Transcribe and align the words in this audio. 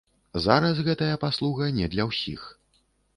Зараз 0.45 0.79
гэтая 0.87 1.15
паслуга 1.23 1.67
не 1.77 1.91
для 1.95 2.07
ўсіх. 2.13 2.41